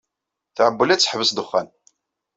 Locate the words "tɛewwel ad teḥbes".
0.55-1.31